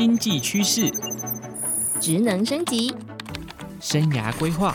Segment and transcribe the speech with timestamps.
[0.00, 0.90] 经济趋势、
[2.00, 2.90] 职能升级、
[3.82, 4.74] 生涯规划、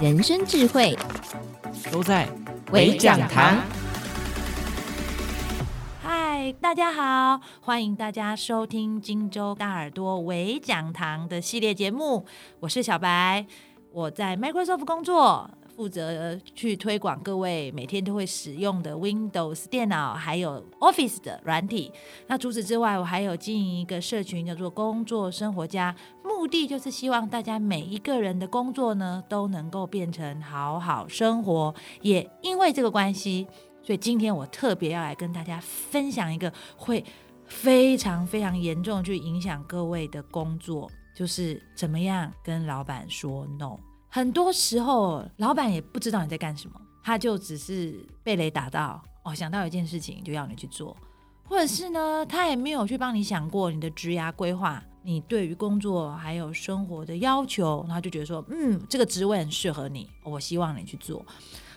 [0.00, 0.98] 人生智慧，
[1.92, 2.28] 都在
[2.72, 3.58] 微讲堂。
[6.02, 12.26] 嗨，大家好，欢迎大家收听荆州大耳朵微讲堂的系列节目，
[12.58, 13.46] 我是小白，
[13.92, 15.48] 我在 Microsoft 工作。
[15.74, 21.90] 负责去推广各位每天都会使用的 Windows 电脑，还有 Office 的软体。
[22.26, 31.74] 那除此之外，我还有经营一个社群，叫做“工作生活家”，目的就是希望大家每一个人的工作呢，都能够变成好好生活。
[32.00, 33.46] 也因为这个关系，
[33.82, 37.04] 所以今天我特别要来跟大家分享一个会
[37.46, 43.78] 非常非常严重去影响各位的工作，就是怎么样跟老板说 “no”。
[44.14, 50.94] 很多时候，老板也不知道你在干什么，他就只是被雷打到哦，想到一件事情就要你去做，
[51.44, 61.24] 或者是呢，他也没有去帮你想过你的职涯规划，你对于工作还有生活的要求，然后就觉得说，嗯，这个职位很适合你，我希望你去做。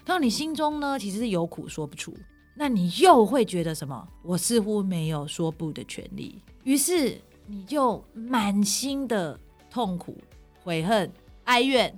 [0.05, 2.13] 然后你心中呢，其实是有苦说不出，
[2.53, 4.05] 那你又会觉得什么？
[4.21, 9.39] 我似乎没有说不的权利，于是你就满心的
[9.71, 10.17] 痛苦、
[10.65, 11.09] 悔恨、
[11.45, 11.97] 哀怨。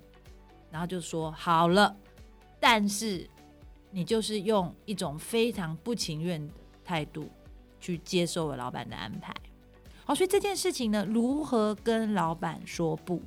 [0.78, 1.98] 然后就说好了，
[2.60, 3.28] 但是
[3.90, 6.54] 你就是用一种非常不情愿的
[6.86, 7.28] 态度
[7.80, 9.34] 去接受了老板的安排。
[10.06, 13.20] 好，所以这件事情呢，如何跟老板说不？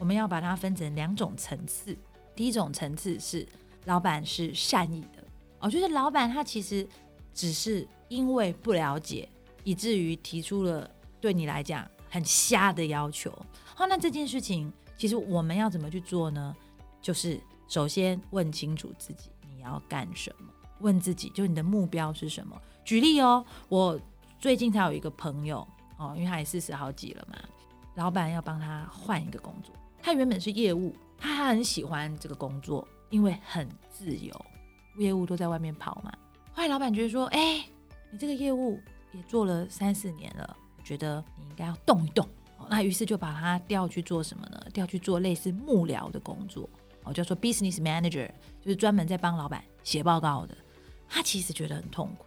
[0.00, 1.96] 我们要把它分成两种层次。
[2.34, 3.46] 第一种层次是
[3.84, 5.22] 老板是善意的，
[5.60, 6.84] 哦，就是老板他其实
[7.32, 9.28] 只是因为不了解，
[9.62, 10.90] 以至于提出了
[11.20, 13.30] 对你来讲很瞎的要求。
[13.76, 16.52] 好，那这件事情其实我们要怎么去做呢？
[17.06, 20.48] 就是首先问清楚自己你要干什么，
[20.80, 22.60] 问自己就你的目标是什么。
[22.84, 23.96] 举例哦，我
[24.40, 25.64] 最近才有一个朋友
[25.98, 27.38] 哦，因为他也四十好几了嘛，
[27.94, 29.72] 老板要帮他换一个工作。
[30.02, 34.34] 他原本是业务，他还很喜欢这个工作，因为很自由，
[34.98, 36.12] 业务都在外面跑嘛。
[36.54, 37.64] 后来老板觉得说，哎，
[38.10, 38.80] 你这个业务
[39.12, 42.28] 也做了三四年了，觉得你应该要动一动。
[42.68, 44.60] 那于是就把他调去做什么呢？
[44.74, 46.68] 调去做类似幕僚的工作。
[47.06, 48.28] 我叫做 business manager，
[48.60, 50.54] 就是专门在帮老板写报告的。
[51.08, 52.26] 他其实觉得很痛苦，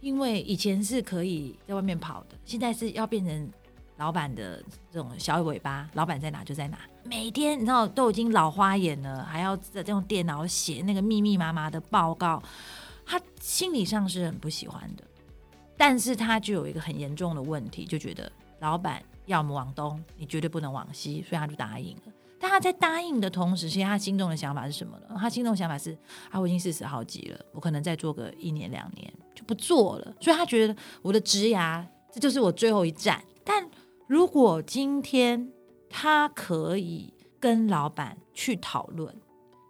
[0.00, 3.50] 因为以前是可以在外面跑的，现在是要变成
[3.96, 6.78] 老板的这种小尾巴，老板在哪就在哪。
[7.02, 12.42] 每天你知道都已经老花眼了，还要在这种电脑写那个密密麻麻的报告，
[13.06, 15.04] 他心理上是很不喜欢的。
[15.78, 22.12] 但是他就有一个很严重的问题，就觉得老板要么往东，你绝对不能往西，所以他就答应了。
[22.42, 25.14] 但他在答应的同时，其实他心中的想法是什么呢？
[25.18, 25.96] 他心中的想法是：
[26.30, 30.14] 啊，我已经四十好几了，我可能再做个一年两年就不做了。
[30.18, 33.22] 所以他觉得我的职涯这就是我最后一站。
[33.44, 33.68] 但
[34.06, 35.52] 如果今天
[35.90, 39.14] 他可以跟老板去讨论，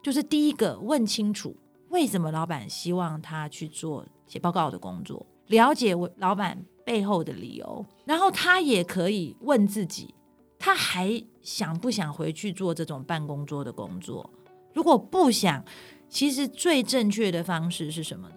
[0.01, 1.57] 就是第一个问清楚
[1.89, 10.15] 为什么老板希望他去做写报告的工作，了解我老板背后的理由，然后他也可以问自己。
[10.63, 14.29] 他还想不想回去做这种办公桌的工作？
[14.75, 15.65] 如果不想，
[16.07, 18.35] 其实最正确的方式是什么呢？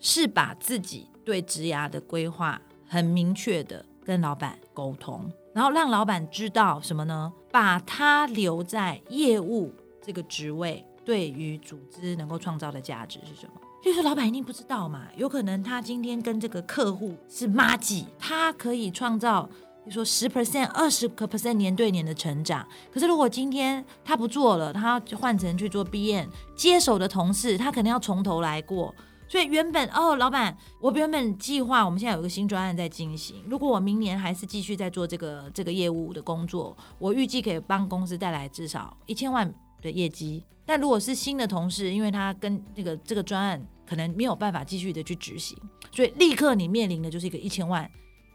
[0.00, 7.30] 是把自己对职涯的规划很明确的跟老板沟通，然后让老板知道什么呢？
[7.52, 9.70] 把他留在业务
[10.00, 13.60] 这个职位，对于组织能够创造的价值是什么？
[13.84, 19.48] 就是老板一定不知道嘛，有可能他今天跟这个客户是麻吉，他可以创造。
[19.86, 28.92] 你说十 percent、二十个 percent 年对年的成长，可是如果今天他不做了，他就换成去做 B N 接手的同事，他可能要从头来过。
[29.28, 40.42] 所以原本哦，老板，我原本计划我们现在有一个新专案在进行，如果我明年还是继续在做这个这个业务的工作，我预计可以帮公司带来至少一千万的业绩。
[40.64, 45.56] 但如果是新的同事，因为他跟这个这个专案可能没有办法继续的去执行，
[45.92, 47.88] 所以立刻你面临的就是一个一千万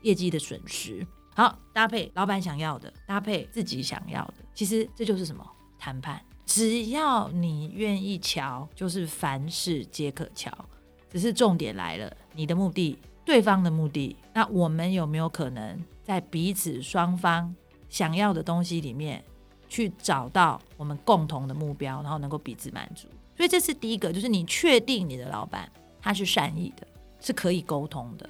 [0.03, 1.05] 业绩的损失。
[1.35, 5.45] 好，搭配老板想要的，搭配自己想要的，其实这就是什么
[5.79, 6.21] 谈判？
[6.45, 10.51] 只要你愿意瞧，就是凡事皆可瞧。
[11.09, 17.53] 只是重点来了，你的目的，对方的目的，那我们有没有可能在彼此双方
[17.89, 19.23] 想要的东西里面，
[19.67, 23.07] 去找到我们共同的目标，然后能够彼此满足？
[23.35, 25.69] 所以这是第一个，就是你确定你的老板
[26.01, 26.87] 他是善意的，
[27.19, 28.29] 是可以沟通的。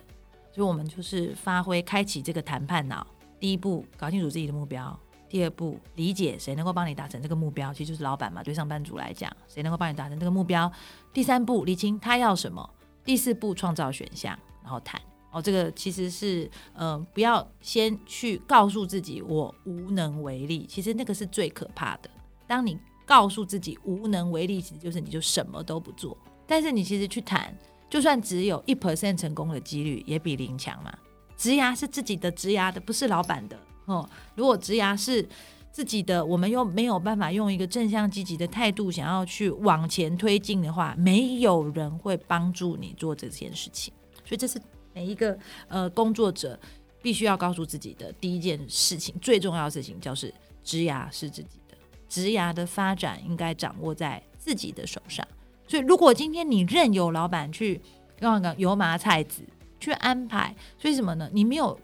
[0.52, 3.06] 所以，我们就是发挥开启这个谈判脑。
[3.40, 4.92] 第一步，搞清楚自己的目标；
[5.30, 8.44] 第二步，理解谁能够帮你达成这个目标，其实就是老板嘛。
[8.44, 10.72] 对上班族来讲，谁能够帮你达成这个目标？
[11.14, 12.70] 第三步，理清他要什么；
[13.04, 15.02] 第四步，创造选项，然后谈。
[15.32, 22.10] 哦，这个其实是呃，不要先去告诉自己我无能为力，其实那个是最可怕的。
[22.46, 26.18] 当你告诉自己无能为力，其实就是你就什么都不做。
[26.46, 27.58] 但是你其实去谈，
[27.92, 30.92] 就算只有一 percent 成功的几率，也比零强嘛。
[31.36, 34.10] 职涯是自己的职涯的，不是老板的哦。
[34.34, 35.28] 如果职涯是
[35.74, 43.94] 自己的，我们又没有办法用一个正向积极的态度想要去往前推进的话，没有人会帮助你做这件事情。
[44.24, 44.58] 所以这是
[44.94, 46.58] 每一个呃工作者
[47.02, 50.34] 必须要告诉自己的第一件事情，最重要的事情就是
[50.64, 51.76] 职涯是自己的，
[52.08, 55.28] 职涯的发展应该掌握在自己的手上。
[55.72, 57.80] 所以如果今天你任由老板去
[58.20, 59.48] 刚刚油麻菜籽。
[59.84, 61.28] 去安排，所以什么呢？
[61.34, 61.76] 你没有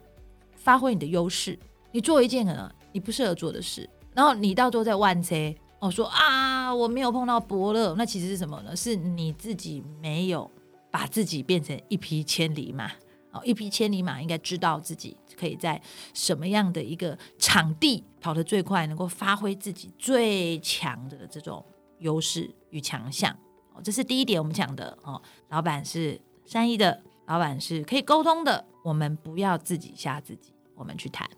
[0.53, 1.57] 发挥你的优势，
[1.91, 5.35] 你做一件可能你不适合做的事，然后你到最后在万车
[5.79, 8.75] 哦，说啊我没有碰到伯乐，那其实是什么呢？
[8.75, 10.47] 是你自己没有
[10.91, 12.91] 把自己变成一匹千里马
[13.31, 15.81] 哦，一匹千里马应该知道自己可以在
[16.13, 21.65] 什么样的一个场地跑得最快，能够发挥自己最强的这种
[21.97, 23.35] 优势与强项，
[23.83, 27.01] 这是第一点我们讲的哦，老板是善意的。
[27.27, 31.29] 老板是可以沟通的，我们不要自己吓自己，我们去谈。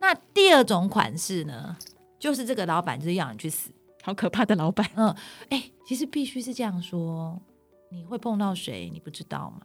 [0.00, 1.76] 那第二种款式呢，
[2.18, 3.70] 就是这个老板就是要你去死，
[4.02, 4.84] 好可怕的老板。
[4.96, 5.08] 嗯，
[5.50, 7.40] 哎、欸，其实必须是这样说，
[7.90, 9.60] 你会碰到谁，你不知道吗？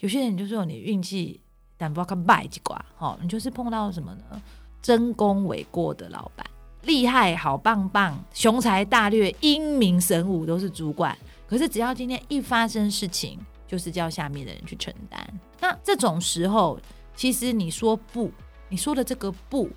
[0.00, 1.40] 有些人就说你运气，
[1.78, 4.42] 但不要看败几卦，哦，你就是碰到什么呢？
[4.82, 6.44] 真功诿过的老板，
[6.82, 11.16] 厉害，好棒棒，雄才大略，英明神武，都是主管。
[11.50, 13.36] 可是只要今天一发生事情，
[13.66, 15.40] 就是叫下面的人去承担。
[15.58, 16.78] 那这种时候，
[17.16, 18.30] 其实你说不，
[18.68, 19.68] 你说的这个不，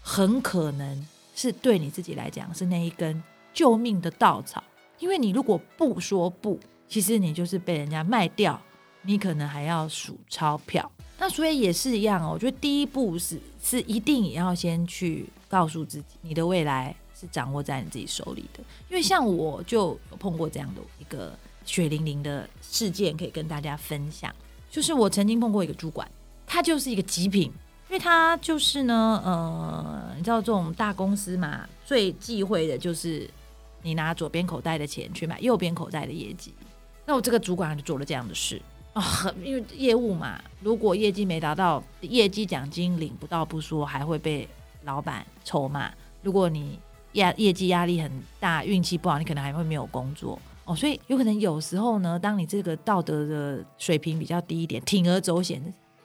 [0.00, 3.22] 很可能是对你自己来讲是那一根
[3.52, 4.64] 救命的稻草。
[4.98, 6.58] 因为你如果不说不，
[6.88, 8.58] 其实你就是被人家卖掉，
[9.02, 10.90] 你可能还要数钞票。
[11.18, 12.30] 那所以也是一样哦。
[12.32, 18.60] 我觉得第一步是是一定也要先去告诉自己，你的未来是掌握在你自己手里的。
[18.88, 21.36] 因为像我就有碰过这样的一个。
[21.64, 24.34] 血淋淋的事件可以跟大家分享，
[24.70, 26.10] 就是我曾经碰过一个主管，
[26.46, 33.28] 他就是一个极品，因为他就是呢，呃，你知道这种大公司嘛，最忌讳的就是
[33.82, 36.54] 你拿左边口袋的钱去买右边口袋的业绩。
[37.04, 38.58] 那我这个主管就做了这样的事
[38.94, 44.48] 啊，因为业务嘛，如果业绩没达到，业绩奖金领不到不说，还会被
[44.84, 45.92] 老板臭骂。
[46.22, 46.78] 如果你
[47.12, 50.38] 压业绩压力很大，运气不好，你可能还会没有工作。
[50.64, 55.62] 哦，所以有可能有时候呢，当你这个道德的水平比较低一点，铤而走险，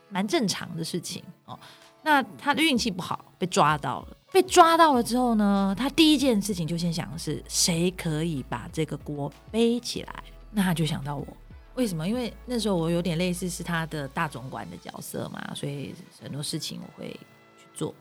[0.09, 1.59] 蛮正常的事情哦。
[2.01, 10.23] 那他的运气不好，被抓到了，被抓到了之后呢，他第一件事情就先想的是谁可以把这个锅背起来？
[10.51, 11.27] 那他就想到我，
[11.75, 12.07] 为什么？
[12.07, 17.09] 因为那时候我有点类似是他的大总管的角色嘛，所以很多事情我会
[17.57, 17.93] 去做。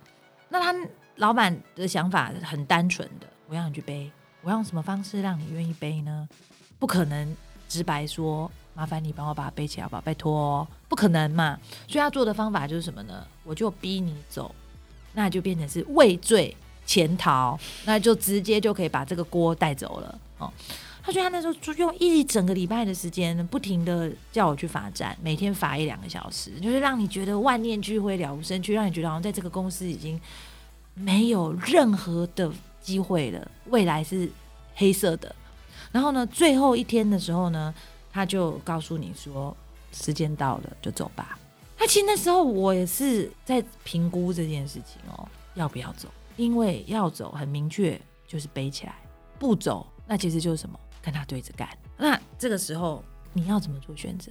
[0.48, 0.72] 那他
[1.16, 4.10] 老板的想法很单纯的，我要你去背，
[4.42, 6.28] 我用什么方式让你愿意背呢？
[6.78, 7.36] 不可能
[7.68, 11.58] 直白说，麻烦你帮我把它背起来吧，拜托，不可能嘛。
[11.86, 13.26] 所以他做的方法就是什么呢？
[13.44, 14.54] 我就逼你走，
[15.12, 16.56] 那就变成是畏罪
[16.86, 20.52] 潜逃，那就直接就可以把这个锅带走了哦。
[21.04, 30.20] 他说他那时候就用一整个礼拜的时间，不停的叫我去罚站，每天罚一两个小时，就是让你觉得万念俱灰，了无生趣，让你觉得好像在这个公司已经
[30.94, 34.30] 没有任何的机会了，未来是
[34.74, 35.34] 黑色的。
[35.90, 37.74] 然后呢，最后一天的时候呢，
[38.10, 39.56] 他就告诉你说，
[39.92, 41.38] 时间到了，就走吧。
[41.76, 46.08] 他其实那时候我也是在评估这件事情哦，要不要走？
[46.36, 48.92] 因为要走很明确，就是背起来；
[49.38, 51.68] 不走，那其实就是什么，跟他对着干。
[51.98, 54.30] 那这个时候你要怎么做选择？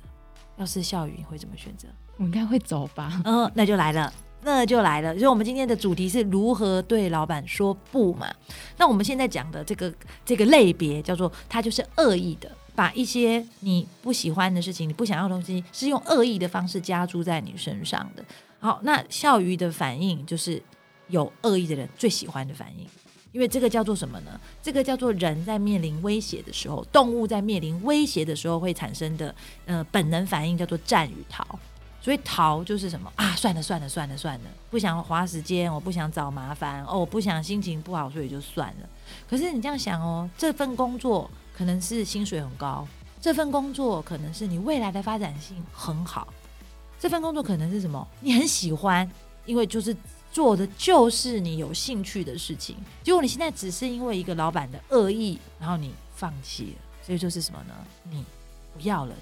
[0.58, 1.88] 要是笑宇，你会怎么选择？
[2.18, 3.22] 我应该会走吧。
[3.26, 4.12] 嗯，那就来了。
[4.44, 8.28] 那就来了，所以我们今天的主题是如何对老板说不嘛？
[8.78, 9.94] 那我们现在讲的这个
[10.26, 18.26] 这个类别叫做，它就是恶意的，把一些你不喜欢的事情、你不想要的东西，是用恶意的方式加诸在你身上的。
[18.60, 20.62] 好，那笑鱼的反应就是
[21.10, 22.88] 有恶意的人最喜欢的反应，
[23.32, 24.40] 因为这个叫做什么呢？
[24.62, 31.46] 这个叫做人在面临威胁的时候，动物在面临威胁的时候会产生的呃本能反应，叫做战与逃。
[32.02, 33.36] 所以逃就是什么啊？
[33.36, 38.90] 算了算了算了算了，不想花时间，我不想找麻烦哦，我不想心情不好，所以就算了。
[39.30, 42.88] 可是你这样想哦，这份工作可能是薪水很高，
[43.22, 46.28] 这份工作可能是你未来的发展性很好，
[47.00, 48.08] 这份工作可能是什么？
[48.20, 49.08] 你很喜欢，
[49.46, 49.96] 因为就是
[50.32, 52.76] 做的就是你有兴趣的事情。
[53.04, 57.76] 结果你现在只是因为一个老板的恶意，然后你放弃了，所以就是什么呢？
[58.10, 58.26] 你
[58.74, 59.14] 不要了，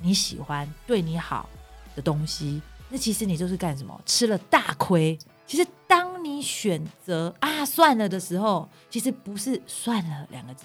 [0.00, 1.48] 你喜欢对你好
[1.96, 4.00] 的东西，那其实你就是干什么？
[4.06, 5.18] 吃了大亏。
[5.46, 10.64] 其实当你选择啊算了的时候，其实不是算了两个字，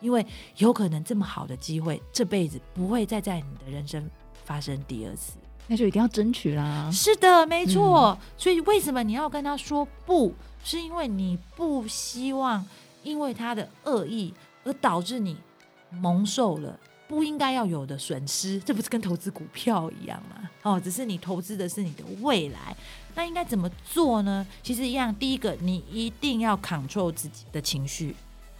[0.00, 0.24] 因为
[0.56, 4.08] 有可能这么好的机会，这辈子不会再在你的人生
[4.44, 5.32] 发生第二次。
[5.66, 6.90] 那就一定要争取啦。
[6.92, 8.08] 是的，没错。
[8.08, 10.34] 嗯、所以为什么你要跟他说不？
[10.62, 12.62] 是因为你不希望
[13.02, 15.34] 因为他的恶意而导致你
[15.88, 16.78] 蒙受了。
[17.10, 20.48] 不应该要有的损失，这不是跟投资股票一样吗？
[20.62, 22.76] 哦，只是你投资的是你的未来，
[23.16, 24.46] 那应该怎么做呢？
[24.62, 28.14] 其实一样，第一个，你一定要 control 自己的情绪，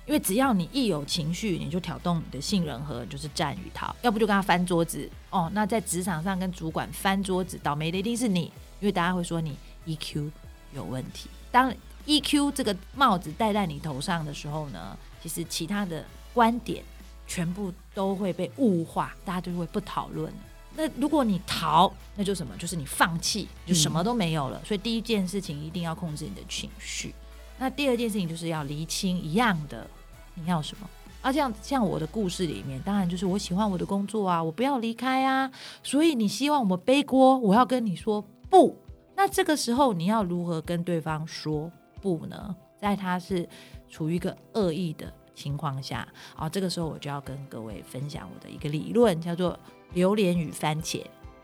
[0.05, 5.49] 因为只要你一有情绪，你就挑动你的杏仁和，就是战与逃，要不就跟他翻桌子哦。
[5.55, 8.47] 那在职场上跟主管翻桌子，倒霉的一定是你，
[8.81, 10.29] 因为大家会说你 EQ
[10.75, 11.31] 有问题。
[11.53, 11.73] 当
[12.05, 16.05] EQ 这个帽子戴在你头上的时候呢，其实其他的
[16.35, 16.83] 观点。
[17.31, 20.33] 全部都会被物化，大家就会不讨论。
[20.75, 22.57] 那如果你逃，那就什么？
[22.57, 24.61] 就是你放弃，就什么都没有了。
[24.65, 27.15] 所以第一件事情一定要控制你的情绪。
[27.57, 29.89] 那第二件事情就是要厘清一样的，
[30.35, 30.91] 你要什么？
[31.23, 35.49] 啊，这样像我的故事里面，当然就是我喜欢我的工作啊，我不要离开啊。
[35.85, 38.77] 所以你希望我背锅，我要跟你说不。
[39.15, 41.71] 那这个时候你要如何跟对方说
[42.01, 42.57] 不呢？
[42.81, 43.49] 在他是
[43.89, 45.13] 处于一个恶意的。
[45.41, 46.07] 情况下，
[46.37, 49.59] 啊，这个时候我就要跟各位分享我的一个理论，叫做
[49.95, 51.03] 榴莲与番茄。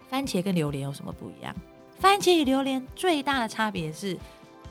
[0.09, 1.55] 番茄跟榴莲有什么不一样？
[1.99, 4.17] 番茄与榴莲最大的差别是，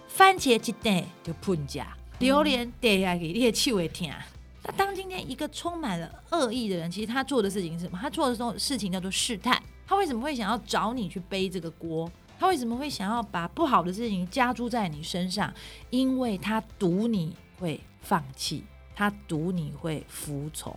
[0.08, 4.16] 番茄一点就喷假，榴莲点下去你的气味甜。
[4.64, 7.98] 那当今天一个充满了恶意的人，其实他做的事情是什么？
[8.00, 9.62] 他做的这种事情叫做试探。
[9.88, 12.10] 他为什么会想要找你去背这个锅？
[12.40, 15.54] 他为什么会想要把不好的事情加诸在你身上？
[15.90, 18.64] 因为他赌你会放弃。
[18.96, 20.76] 他赌你会服从，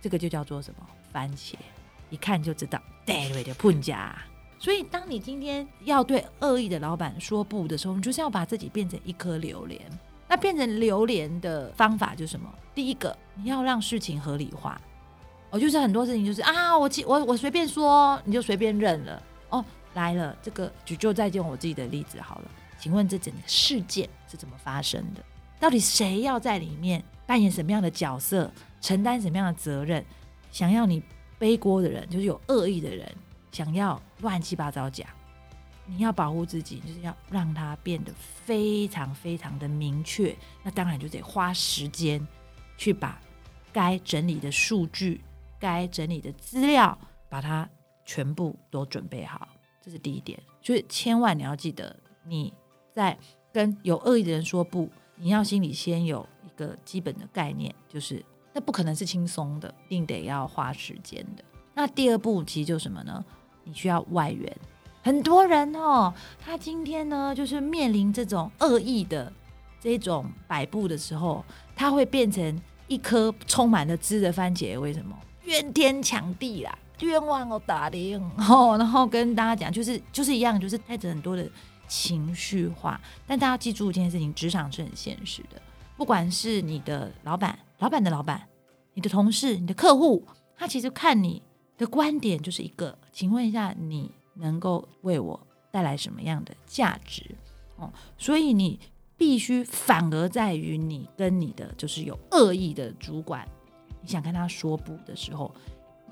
[0.00, 0.86] 这个就叫做什么？
[1.12, 1.54] 番茄，
[2.10, 4.14] 一看就知道，对对的碰家。
[4.58, 9.80] 所以，当你今天要对恶意的老板说不的时候，你就是要把自己变成一颗榴莲。
[10.28, 12.48] 那变成榴莲的方法就是什么？
[12.74, 14.80] 第一个，你要让事情合理化。
[15.50, 19.22] 哦，就是很多事情就是啊，我我我随便说，你就随便认了。
[19.50, 19.64] 哦，
[19.94, 22.50] 来了，这个就就再见我自己的例子好了。
[22.78, 25.22] 请问这整个事件是怎么发生的？
[25.60, 27.04] 到底谁要在里面？
[27.26, 28.50] 扮演什么样的角色，
[28.80, 30.04] 承担什么样的责任？
[30.50, 31.02] 想要你
[31.38, 33.10] 背锅的人，就是有恶意的人，
[33.50, 35.08] 想要乱七八糟讲。
[35.84, 40.34] 你要保护自己，就是要让他变得非常非常的明确。
[40.62, 42.24] 那当然就得花时间
[42.78, 43.20] 去把
[43.72, 45.20] 该整理的数据、
[45.58, 46.96] 该整理的资料，
[47.28, 47.68] 把它
[48.04, 49.48] 全部都准备好。
[49.80, 52.54] 这是第一点，所以千万你要记得，你
[52.94, 53.18] 在
[53.52, 56.24] 跟有恶意的人说不，你要心里先有。
[56.56, 61.44] 个基本的概念就是，那不可能是轻松的，一定得要花时间的。
[61.74, 63.24] 那第二步其实就是什么呢？
[63.64, 64.54] 你需要外援。
[65.02, 69.32] 很多人哦，他今天呢，就是面临这种恶意的
[69.80, 71.44] 这种摆布的时候，
[71.74, 74.78] 他会变成一颗充满了汁的番茄。
[74.78, 75.18] 为什么？
[75.44, 78.14] 怨天抢地啦，冤枉我打的
[78.48, 78.76] 哦。
[78.78, 81.50] 然后跟大家讲，就是 就是一样，就是带着很多的
[81.88, 83.00] 情绪化。
[83.26, 85.60] 但大家记住一件事情，职场是很现实的。
[86.02, 88.48] 不管是你的老板、老板的老板、
[88.92, 91.40] 你的同事、你的客户，他其实看你
[91.78, 95.40] 的观点就是一个，请问一下，你能够为我
[95.70, 97.22] 带来什么样的价值？
[97.76, 98.80] 哦，所以你
[99.16, 103.46] 必须反而在于你跟你的就是有恶意的主管，
[104.00, 105.54] 你想跟他说不的时候，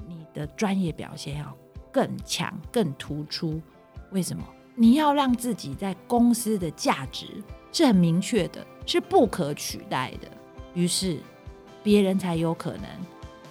[0.07, 1.53] 你的专业表现要
[1.91, 3.61] 更强、更突出。
[4.13, 4.45] 为什么？
[4.81, 7.27] 你要让自己在公司的价值
[7.71, 8.67] 是很明确的。
[8.87, 10.27] 是不可取代的，
[10.75, 11.19] 于是
[11.81, 12.85] 别人才有可能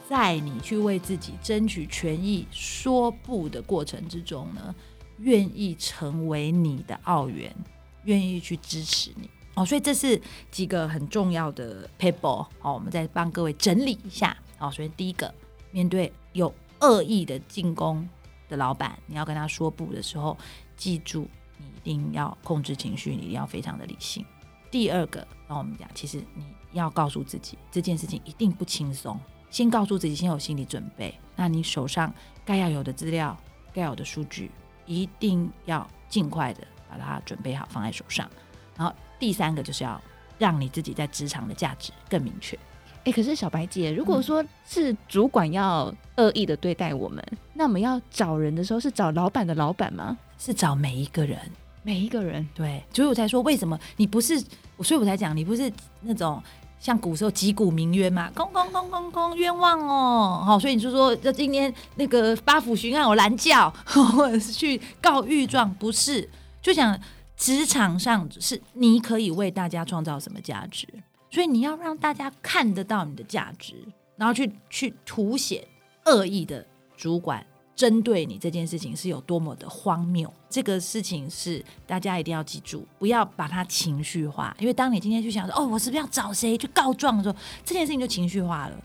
[0.09, 4.75] 在你去为自己争取权益说不的过程之中呢，
[5.19, 7.55] 愿意成为你的奥援，
[8.03, 9.65] 愿意去支持你哦。
[9.65, 10.19] 所以这是
[10.51, 14.35] 几个很重要的 paper 好，我们再帮各位整理一下。
[14.57, 15.33] 好，首先第一个，
[15.71, 18.05] 面对有恶意的进攻
[18.49, 20.37] 的老板，你要跟他说不的时候，
[20.75, 24.25] 记住你一定要控制情绪，你一定要非常的理性。
[24.69, 29.17] 第二个，那我们讲，其实你要告诉自己这件事情一定不轻松，
[29.49, 31.17] 先告诉自己，先有心理准备。
[31.35, 32.13] 那你手上
[32.43, 33.37] 该要有的资料、
[33.73, 34.51] 该有的数据，
[34.85, 38.29] 一定要尽快的把它准备好，放在手上。
[38.75, 40.01] 然后第三个就是要
[40.37, 42.57] 让你自己在职场的价值更明确。
[43.03, 50.17] 哎，可是小白姐，如果说是主管要恶意的对待我们，嗯、那我们要找人的时候是找老板的老板吗？
[50.37, 51.39] 是找每一个人。
[51.81, 54.37] 每一个人，对，所以我才说为什么你不是，
[54.83, 56.43] 所以我才讲你不是那种
[56.77, 66.29] 像古时候击鼓鸣冤嘛，空空空空空冤枉哦，好，所以你就说，这今天那个八府巡按我拦轿， 或者是去告御状，不是，
[66.61, 66.99] 就想
[67.37, 70.85] 职场上是你可以为大家创造什么价值，
[71.29, 73.75] 所以你要让大家看得到你的价值，
[74.15, 75.63] 然后去去凸显
[76.05, 76.65] 恶意的
[76.97, 77.45] 主管。
[77.75, 84.53] 针对你这件事情是有多么的荒谬，这个事情是大家一定要记住，不要把它情绪化。
[84.59, 88.75] 因为当你今天去想说，哦，我是不是要找谁去告状的时候，这件事情就情绪化了。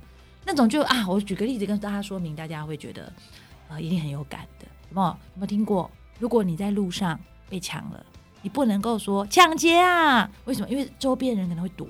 [0.45, 3.13] 那种就啊，我举个例子跟大家说明，大家会觉得
[3.69, 4.67] 呃一定很有感的。
[4.91, 5.09] 有没有？
[5.09, 5.91] 有没有听过？
[6.21, 7.19] 如果你在路上
[7.51, 8.07] 被抢了，
[8.43, 10.31] 你不能够说抢劫啊？
[10.45, 10.69] 为什么？
[10.69, 11.89] 因为周边人可能会躲。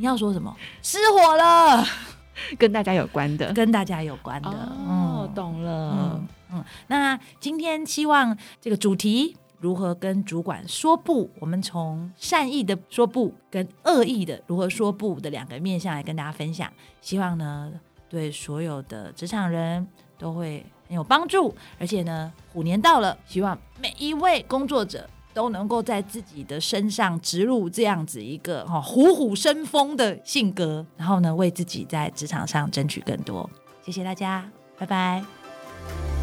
[0.00, 0.56] 你要说什么？
[0.82, 1.84] 失火了，
[2.58, 4.48] 跟大家有关的，跟大家有关的。
[4.48, 5.90] 哦，嗯、懂了。
[5.92, 17.70] 嗯嗯，那今天希望这个主题如何跟主管说不，我们从善意的说不跟恶意的如何说不的两个面向来跟大家分享，希望呢
[18.08, 33.48] 对所有的职场人都会很有帮助，而且呢虎年到了，希望每一位工作者都能够在自己的身上植入这样子一个哈虎虎生风的性格，然后呢为自己在职场上争取更多。
[33.82, 36.19] 谢谢大家，拜拜。